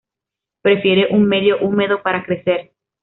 Prefiere 0.63 1.09
un 1.13 1.27
medio 1.27 1.59
húmedo 1.61 2.01
para 2.01 2.23
crecer. 2.25 2.71